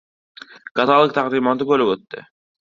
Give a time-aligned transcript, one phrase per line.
[0.79, 2.29] Katalog taqdimoti bo'lib o'tdi.